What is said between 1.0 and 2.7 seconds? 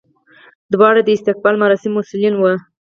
د استقبال مراسمو مسولین وو.